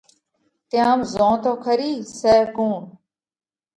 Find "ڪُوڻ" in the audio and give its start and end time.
2.55-2.77